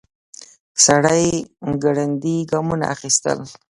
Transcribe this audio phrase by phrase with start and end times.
[0.85, 1.27] سړی
[1.83, 3.39] ګړندي ګامونه اخيستل.